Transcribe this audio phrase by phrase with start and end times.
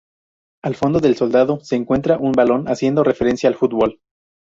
[0.63, 3.99] Al fondo del soldado se encuentra un balón haciendo referencia al fútbol.